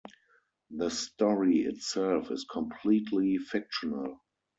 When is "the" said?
0.71-0.89